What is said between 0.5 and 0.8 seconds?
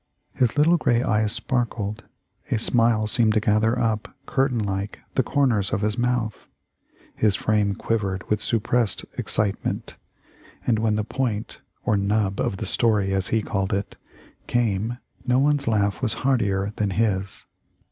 little